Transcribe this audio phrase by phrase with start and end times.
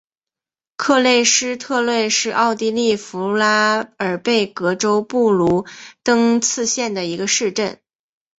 [0.77, 5.67] 克勒施特勒是奥地利福拉尔贝格州布卢
[6.01, 7.79] 登茨县的一个市镇。